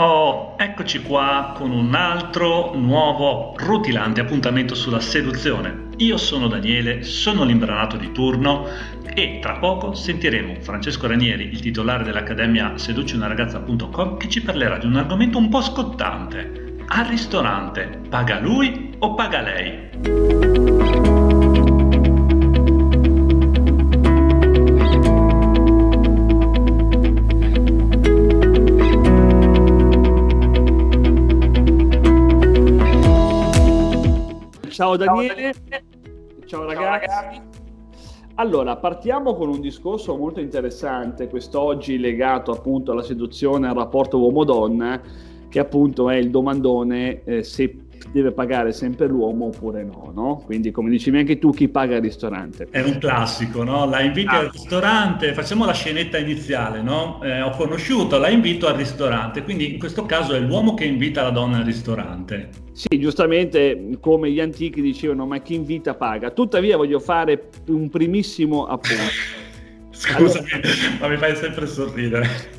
[0.00, 5.88] Oh, eccoci qua con un altro nuovo rutilante appuntamento sulla seduzione.
[5.96, 8.68] Io sono Daniele, sono l'imbranato di turno
[9.12, 14.94] e tra poco sentiremo Francesco Ranieri, il titolare dell'Accademia seduciunaragazza.com, che ci parlerà di un
[14.94, 16.76] argomento un po' scottante.
[16.86, 20.67] Al ristorante, paga lui o paga lei?
[34.78, 35.52] Ciao Daniele,
[36.46, 37.40] ciao ragazzi.
[38.36, 45.02] Allora, partiamo con un discorso molto interessante quest'oggi legato appunto alla seduzione, al rapporto uomo-donna,
[45.48, 50.42] che appunto è il domandone eh, se deve pagare sempre l'uomo oppure no, no?
[50.44, 52.68] Quindi come dicevi anche tu, chi paga il ristorante?
[52.70, 53.86] È un classico, no?
[53.86, 54.38] La inviti ah.
[54.38, 57.20] al ristorante, facciamo la scenetta iniziale, no?
[57.22, 61.22] Eh, ho conosciuto, la invito al ristorante, quindi in questo caso è l'uomo che invita
[61.22, 62.66] la donna al ristorante.
[62.72, 66.30] Sì, giustamente come gli antichi dicevano, ma chi invita paga.
[66.30, 69.46] Tuttavia voglio fare un primissimo appunto.
[69.98, 70.68] Scusami, allora...
[71.00, 72.28] ma mi fai sempre sorridere.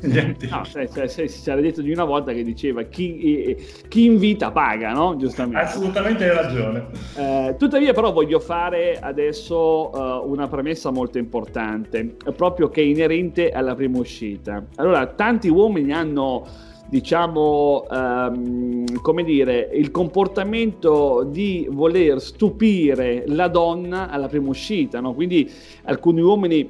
[0.50, 4.50] no, cioè, cioè, si era detto di una volta che diceva chi, eh, chi invita
[4.50, 5.16] paga, no?
[5.16, 5.58] Giustamente.
[5.58, 6.86] Assolutamente hai ragione.
[7.16, 13.50] Eh, tuttavia, però, voglio fare adesso uh, una premessa molto importante, proprio che è inerente
[13.50, 14.62] alla prima uscita.
[14.76, 16.46] Allora, tanti uomini hanno
[16.90, 25.14] diciamo, um, come dire, il comportamento di voler stupire la donna alla prima uscita, no?
[25.14, 25.48] Quindi
[25.84, 26.68] alcuni uomini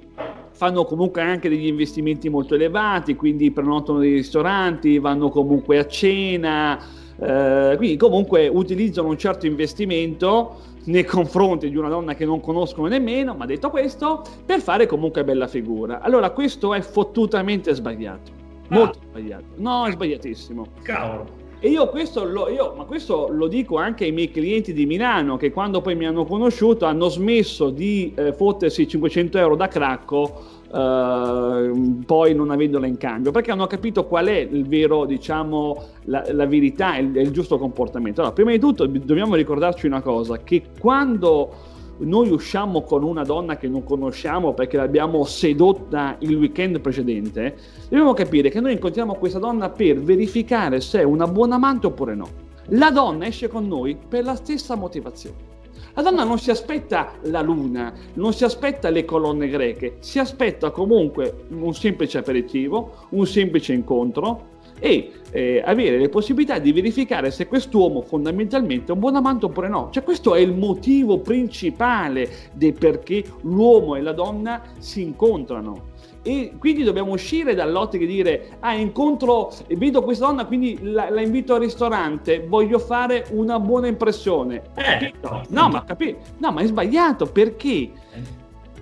[0.60, 6.78] fanno comunque anche degli investimenti molto elevati, quindi prenotano dei ristoranti, vanno comunque a cena,
[7.18, 12.88] eh, quindi comunque utilizzano un certo investimento nei confronti di una donna che non conoscono
[12.88, 16.02] nemmeno, ma detto questo, per fare comunque bella figura.
[16.02, 18.30] Allora questo è fottutamente sbagliato,
[18.68, 19.06] molto ah.
[19.08, 20.66] sbagliato, no è sbagliatissimo.
[20.82, 21.49] Cavolo.
[21.62, 25.36] E io questo, lo, io, ma questo lo dico anche ai miei clienti di Milano
[25.36, 30.42] che quando poi mi hanno conosciuto hanno smesso di eh, fottersi 500 euro da cracco
[30.72, 31.70] eh,
[32.06, 36.46] poi non avendola in cambio perché hanno capito qual è il vero, diciamo, la, la
[36.46, 38.20] verità e il, il giusto comportamento.
[38.20, 41.52] Allora, prima di tutto dobbiamo ricordarci una cosa, che quando
[42.00, 47.56] noi usciamo con una donna che non conosciamo perché l'abbiamo sedotta il weekend precedente,
[47.88, 52.14] dobbiamo capire che noi incontriamo questa donna per verificare se è una buona amante oppure
[52.14, 52.28] no.
[52.72, 55.48] La donna esce con noi per la stessa motivazione.
[55.94, 60.70] La donna non si aspetta la luna, non si aspetta le colonne greche, si aspetta
[60.70, 67.46] comunque un semplice aperitivo, un semplice incontro, e eh, avere le possibilità di verificare se
[67.46, 69.90] quest'uomo fondamentalmente è un buon amante oppure no.
[69.92, 75.88] Cioè questo è il motivo principale del perché l'uomo e la donna si incontrano.
[76.22, 81.22] E quindi dobbiamo uscire dall'ottica di dire, ah, incontro, vedo questa donna, quindi la, la
[81.22, 84.62] invito al ristorante, voglio fare una buona impressione.
[84.74, 87.90] Eh, no, no, ma capi- no, ma è sbagliato perché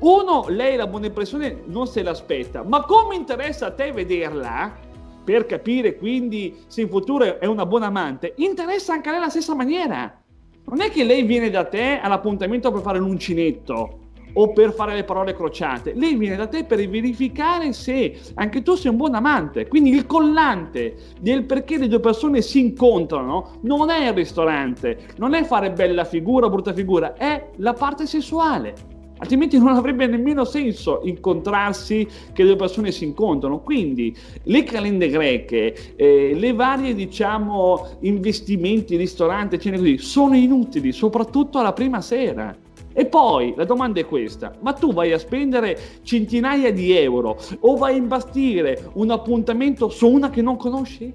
[0.01, 4.87] uno, lei la buona impressione non se l'aspetta, ma come interessa a te vederla?
[5.29, 9.29] Per capire quindi se in futuro è una buona amante, interessa anche a lei la
[9.29, 10.23] stessa maniera.
[10.65, 13.99] Non è che lei viene da te all'appuntamento per fare l'uncinetto
[14.33, 18.75] o per fare le parole crociate, lei viene da te per verificare se anche tu
[18.75, 19.69] sei un buon amante.
[19.69, 25.35] Quindi il collante del perché le due persone si incontrano non è il ristorante, non
[25.35, 30.45] è fare bella figura o brutta figura, è la parte sessuale altrimenti non avrebbe nemmeno
[30.45, 33.61] senso incontrarsi che due persone si incontrano.
[33.61, 34.15] Quindi
[34.45, 41.73] le calende greche, eh, le varie diciamo investimenti, ristoranti, cene così, sono inutili, soprattutto alla
[41.73, 42.57] prima sera.
[42.93, 47.77] E poi la domanda è questa, ma tu vai a spendere centinaia di euro o
[47.77, 51.13] vai a imbastire un appuntamento su una che non conosci?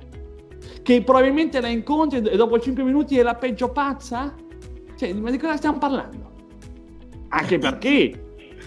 [0.81, 4.33] Che probabilmente la incontri e dopo 5 minuti è la peggio pazza?
[4.95, 6.22] Cioè, ma di cosa stiamo parlando?
[7.35, 8.13] Anche perché,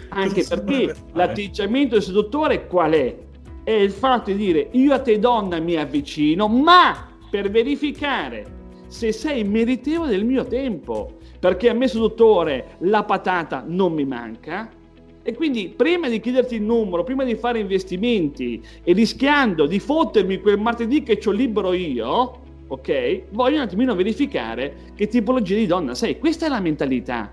[0.09, 3.17] anche perché l'atteggiamento del seduttore qual è?
[3.63, 8.55] È il fatto di dire io a te donna mi avvicino, ma per verificare
[8.89, 14.69] se sei meritevole del mio tempo, perché a me seduttore la patata non mi manca,
[15.23, 20.41] e quindi prima di chiederti il numero, prima di fare investimenti e rischiando di fottermi
[20.41, 23.23] quel martedì che ho libero io, ok?
[23.31, 26.19] Voglio un attimino verificare che tipologia di donna sei.
[26.19, 27.31] Questa è la mentalità.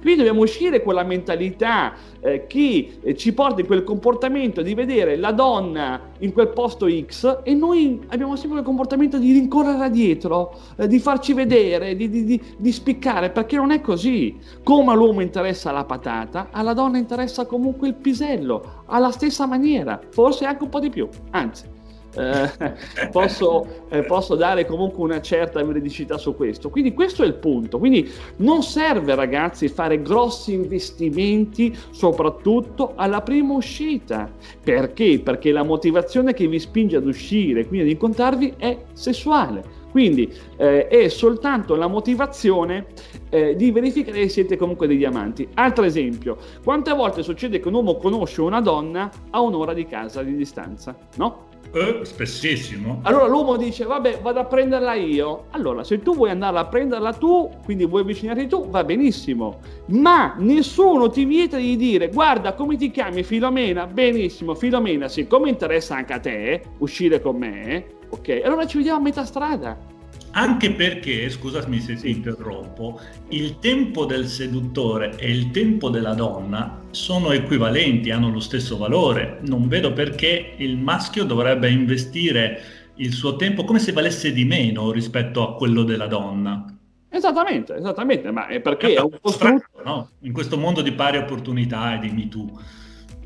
[0.00, 5.16] Quindi dobbiamo uscire quella mentalità eh, che eh, ci porta in quel comportamento di vedere
[5.16, 10.58] la donna in quel posto X e noi abbiamo sempre quel comportamento di rincorrere dietro,
[10.76, 14.38] eh, di farci vedere, di, di, di, di, spiccare, perché non è così.
[14.62, 20.44] Come all'uomo interessa la patata, alla donna interessa comunque il pisello, alla stessa maniera, forse
[20.44, 21.73] anche un po' di più, anzi.
[22.16, 26.70] Eh, posso, eh, posso, dare comunque una certa veridicità su questo.
[26.70, 27.78] Quindi questo è il punto.
[27.78, 34.30] Quindi non serve ragazzi fare grossi investimenti soprattutto alla prima uscita.
[34.62, 35.20] Perché?
[35.22, 39.82] Perché la motivazione che vi spinge ad uscire, quindi ad incontrarvi, è sessuale.
[39.94, 42.86] Quindi eh, è soltanto la motivazione
[43.30, 45.46] eh, di verificare che siete comunque dei diamanti.
[45.54, 50.24] Altro esempio, quante volte succede che un uomo conosce una donna a un'ora di casa
[50.24, 50.96] di distanza?
[51.14, 51.53] No?
[51.72, 53.00] Eh, spessissimo.
[53.02, 55.46] Allora l'uomo dice, vabbè, vado a prenderla io.
[55.50, 59.58] Allora, se tu vuoi andare a prenderla tu, quindi vuoi avvicinarti tu, va benissimo.
[59.86, 63.86] Ma nessuno ti vieta di dire, guarda, come ti chiami Filomena?
[63.86, 68.42] Benissimo, Filomena, siccome interessa anche a te uscire con me, ok?
[68.44, 69.92] Allora ci vediamo a metà strada.
[70.36, 72.98] Anche perché, scusami se ti interrompo,
[73.28, 79.38] il tempo del seduttore e il tempo della donna sono equivalenti, hanno lo stesso valore.
[79.42, 82.60] Non vedo perché il maschio dovrebbe investire
[82.96, 86.66] il suo tempo come se valesse di meno rispetto a quello della donna.
[87.08, 89.68] Esattamente, esattamente, ma è perché è, un costrutto...
[89.84, 90.08] No?
[90.22, 92.60] In questo mondo di pari opportunità e di Me Too.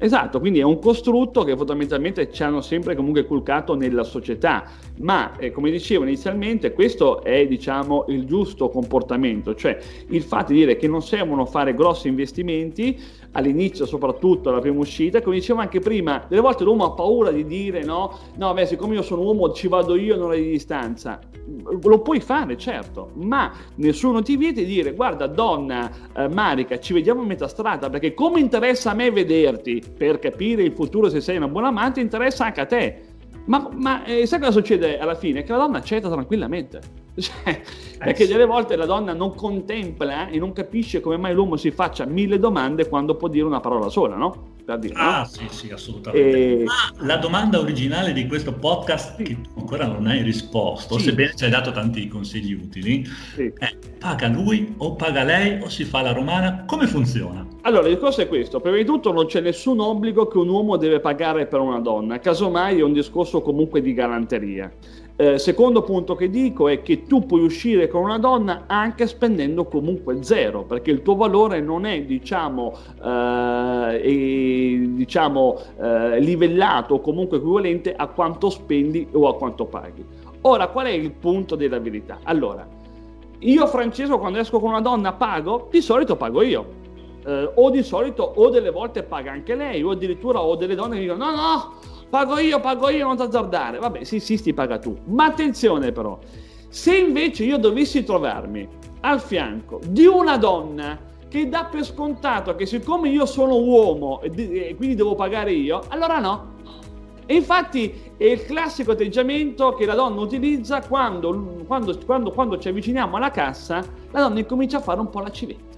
[0.01, 4.65] Esatto, quindi è un costrutto che fondamentalmente ci hanno sempre comunque culcato nella società,
[4.99, 9.77] ma eh, come dicevo inizialmente questo è diciamo il giusto comportamento, cioè
[10.11, 12.97] il fatto di dire che non servono fare grossi investimenti
[13.39, 17.45] all'inizio soprattutto alla prima uscita, come dicevo anche prima, delle volte l'uomo ha paura di
[17.47, 21.21] dire no, no beh siccome io sono uomo ci vado io non è di distanza,
[21.83, 26.93] lo puoi fare certo, ma nessuno ti vieta di dire guarda donna eh, Marica ci
[26.93, 31.21] vediamo a metà strada perché come interessa a me vederti per capire il futuro se
[31.21, 33.03] sei una buona amante interessa anche a te.
[33.49, 35.43] Ma, ma eh, sai cosa succede alla fine?
[35.43, 37.07] Che la donna accetta tranquillamente.
[37.19, 37.61] Cioè,
[37.99, 42.05] perché delle volte la donna non contempla e non capisce come mai l'uomo si faccia
[42.05, 44.58] mille domande quando può dire una parola sola, no?
[44.77, 45.25] Dire, ah, no?
[45.25, 46.61] sì, sì, assolutamente.
[46.61, 46.65] E...
[46.65, 49.23] Ma la domanda originale di questo podcast sì.
[49.23, 51.05] che tu ancora non hai risposto, sì.
[51.05, 53.05] sebbene ci hai dato tanti consigli utili,
[53.35, 53.53] sì.
[53.59, 56.65] è paga lui o paga lei o si fa la romana?
[56.67, 57.47] Come funziona?
[57.63, 58.61] Allora, il discorso è questo.
[58.61, 62.19] Prima di tutto non c'è nessun obbligo che un uomo deve pagare per una donna,
[62.19, 64.73] casomai è un discorso comunque di galanteria.
[65.21, 69.65] Eh, secondo punto che dico è che tu puoi uscire con una donna anche spendendo
[69.65, 72.73] comunque zero, perché il tuo valore non è diciamo,
[73.05, 80.07] eh, diciamo eh, livellato o comunque equivalente a quanto spendi o a quanto paghi.
[80.43, 82.21] Ora, qual è il punto della verità?
[82.23, 82.65] Allora,
[83.41, 86.77] io Francesco quando esco con una donna pago, di solito pago io.
[87.27, 90.95] Eh, o di solito o delle volte paga anche lei, o addirittura ho delle donne
[90.95, 91.75] che dicono no no
[92.09, 93.79] pago io, pago io, non ti azzardare.
[93.79, 94.97] Vabbè, sì, sì, ti paga tu.
[95.07, 96.19] Ma attenzione però,
[96.69, 98.69] se invece io dovessi trovarmi
[99.01, 104.75] al fianco di una donna che dà per scontato che siccome io sono uomo e
[104.77, 106.57] quindi devo pagare io, allora no.
[107.27, 112.69] E infatti è il classico atteggiamento che la donna utilizza quando, quando, quando, quando ci
[112.69, 115.69] avviciniamo alla cassa, la donna incomincia a fare un po' la civetta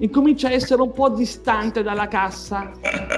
[0.00, 2.72] incomincia a essere un po' distante dalla cassa,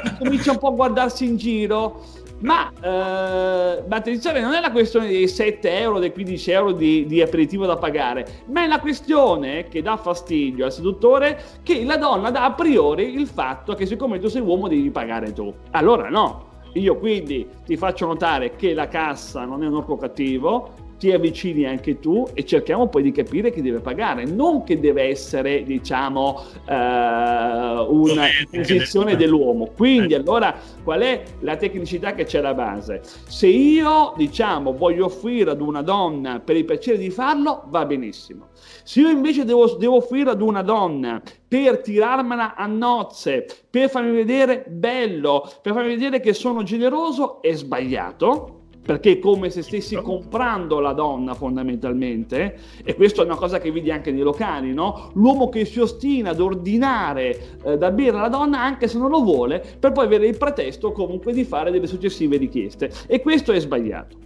[0.04, 2.02] incomincia un po' a guardarsi in giro,
[2.42, 7.06] ma, eh, ma attenzione, non è la questione dei 7 euro, dei 15 euro di,
[7.06, 11.96] di, aperitivo da pagare, ma è la questione che dà fastidio al seduttore che la
[11.96, 15.52] donna dà a priori il fatto che siccome tu sei uomo devi pagare tu.
[15.70, 16.50] Allora no.
[16.74, 20.70] Io quindi ti faccio notare che la cassa non è un orco cattivo,
[21.02, 25.02] ti avvicini anche tu e cerchiamo poi di capire chi deve pagare, non che deve
[25.02, 29.72] essere, diciamo, eh, una posizione dell'uomo.
[29.74, 33.00] Quindi allora qual è la tecnicità che c'è alla base?
[33.26, 38.50] Se io, diciamo, voglio offrire ad una donna per il piacere di farlo, va benissimo.
[38.84, 44.12] Se io invece devo, devo offrire ad una donna per tirarmela a nozze, per farmi
[44.12, 49.94] vedere bello, per farmi vedere che sono generoso, è sbagliato perché è come se stessi
[49.96, 55.10] comprando la donna fondamentalmente, e questa è una cosa che vedi anche nei locali, no?
[55.14, 59.22] L'uomo che si ostina ad ordinare eh, da bere alla donna anche se non lo
[59.22, 62.90] vuole, per poi avere il pretesto comunque di fare delle successive richieste.
[63.06, 64.16] E questo è sbagliato.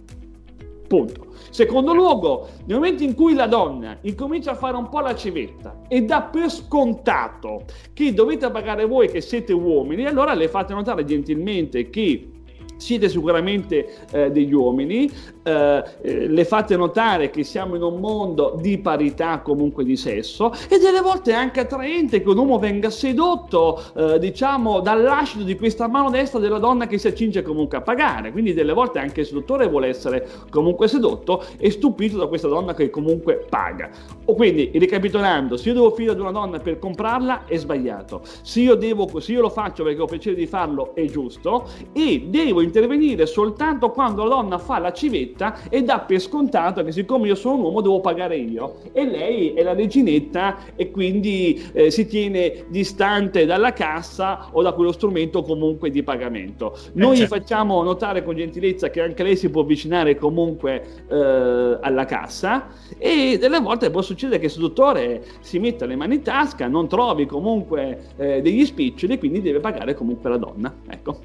[0.87, 1.27] Punto.
[1.49, 5.81] Secondo luogo, nel momento in cui la donna incomincia a fare un po' la civetta
[5.87, 11.03] e dà per scontato che dovete pagare voi che siete uomini, allora le fate notare
[11.03, 12.29] gentilmente che
[12.77, 15.11] siete sicuramente eh, degli uomini,
[15.43, 20.51] eh, eh, le fate notare che siamo in un mondo di parità comunque di sesso
[20.69, 25.55] e delle volte è anche attraente che un uomo venga sedotto eh, diciamo dall'acido di
[25.55, 28.31] questa mano destra della donna che si accinge comunque a pagare.
[28.31, 32.73] Quindi delle volte anche il seduttore vuole essere comunque sedotto e stupito da questa donna
[32.73, 33.89] che comunque paga.
[34.25, 38.21] O quindi ricapitolando se io devo offrire ad una donna per comprarla è sbagliato.
[38.41, 41.67] Se io, devo, se io lo faccio perché ho piacere di farlo è giusto.
[41.93, 46.91] E devo intervenire soltanto quando la donna fa la civetta e dà per scontato che
[46.91, 51.69] siccome io sono un uomo devo pagare io e lei è la reginetta e quindi
[51.73, 56.77] eh, si tiene distante dalla cassa o da quello strumento comunque di pagamento.
[56.93, 57.35] Noi eh certo.
[57.35, 63.37] facciamo notare con gentilezza che anche lei si può avvicinare comunque eh, alla cassa e
[63.39, 67.25] delle volte può succedere che il seduttore si metta le mani in tasca, non trovi
[67.25, 70.73] comunque eh, degli spiccioli, quindi deve pagare comunque la donna.
[70.89, 71.19] Ecco.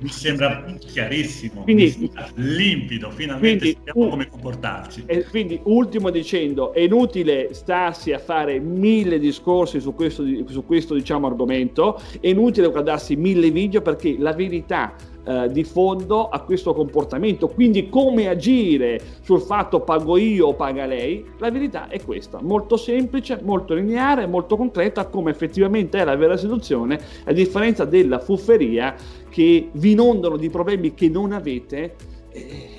[0.00, 0.47] Mi sembra
[0.78, 5.04] chiarissimo, quindi, limpido, finalmente quindi, sappiamo come comportarci.
[5.06, 10.94] E quindi, ultimo dicendo, è inutile starsi a fare mille discorsi su questo, su questo
[10.94, 16.74] diciamo, argomento, è inutile guardarsi mille video perché la verità eh, di fondo a questo
[16.74, 17.48] comportamento.
[17.48, 21.24] Quindi come agire sul fatto pago io o paga lei?
[21.38, 26.36] La verità è questa, molto semplice, molto lineare, molto concreta, come effettivamente è la vera
[26.36, 28.94] seduzione, a differenza della fufferia
[29.28, 31.94] che vi inondano di problemi che non avete.
[32.30, 32.76] Eh,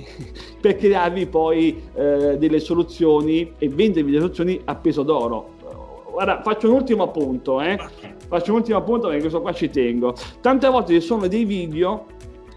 [0.60, 5.58] per crearvi poi eh, delle soluzioni e vendervi delle soluzioni a peso d'oro.
[6.12, 7.80] Guarda, faccio un ultimo appunto, eh?
[8.28, 10.14] faccio un ultimo appunto perché questo qua ci tengo.
[10.42, 12.06] Tante volte ci sono dei video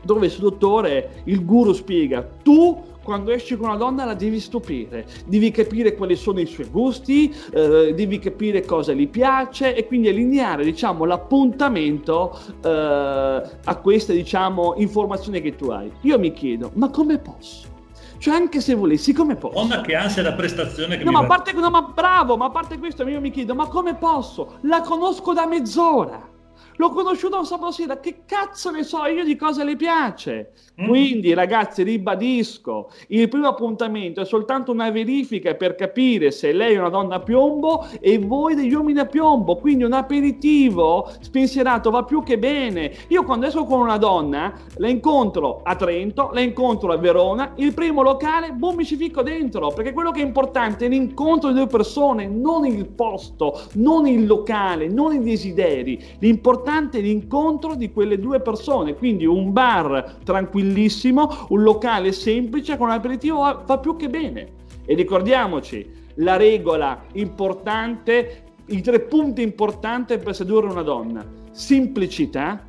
[0.02, 5.06] dove il dottore, il guru spiega, tu quando esci con una donna la devi stupire,
[5.26, 10.09] devi capire quali sono i suoi gusti, eh, devi capire cosa gli piace e quindi
[10.09, 15.90] allineare diciamo, l'appuntamento eh, a queste diciamo, informazioni che tu hai.
[16.02, 17.71] Io mi chiedo, ma come posso?
[18.18, 19.59] Cioè, anche se volessi, come posso?
[19.59, 22.50] Donna che ansia da prestazione che no, ma a parte, no, ma bravo, ma a
[22.50, 24.59] parte questo, io mi chiedo, ma come posso?
[24.61, 26.30] La conosco da mezz'ora
[26.76, 30.52] L'ho conosciuto un sabato sera, che cazzo ne so io di cosa le piace?
[30.81, 30.88] Mm.
[30.88, 36.79] Quindi, ragazzi, ribadisco: il primo appuntamento è soltanto una verifica per capire se lei è
[36.79, 39.57] una donna a piombo e voi degli uomini a piombo.
[39.57, 42.91] Quindi, un aperitivo spensierato va più che bene.
[43.09, 47.75] Io, quando esco con una donna, la incontro a Trento, la incontro a Verona, il
[47.75, 51.57] primo locale, boom, mi ci ficco dentro perché quello che è importante è l'incontro di
[51.57, 56.02] due persone, non il posto, non il locale, non i desideri.
[56.19, 62.87] L'importante importante l'incontro di quelle due persone, quindi un bar tranquillissimo, un locale semplice con
[62.87, 64.52] un aperitivo fa più che bene.
[64.85, 72.64] E ricordiamoci, la regola importante, i tre punti importanti per sedurre una donna, semplicità,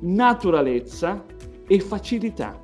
[0.00, 1.24] naturalezza
[1.66, 2.60] e facilità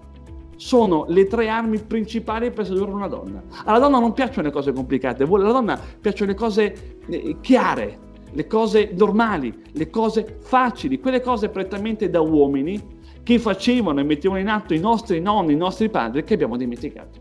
[0.57, 3.43] sono le tre armi principali per sedurre una donna.
[3.65, 8.47] Alla donna non piacciono le cose complicate, alla donna piacciono le cose eh, chiare, le
[8.47, 14.49] cose normali, le cose facili, quelle cose prettamente da uomini che facevano e mettevano in
[14.49, 17.21] atto i nostri nonni, i nostri padri che abbiamo dimenticato.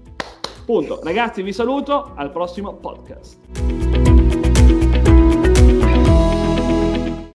[0.65, 0.99] Punto.
[1.03, 3.96] Ragazzi, vi saluto, al prossimo podcast.